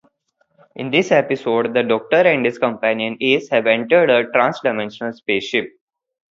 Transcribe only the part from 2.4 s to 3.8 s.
his companion Ace have